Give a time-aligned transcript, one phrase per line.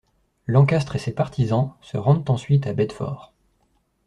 [0.47, 3.35] Lancastre et ses partisans se rendent ensuite à Bedford.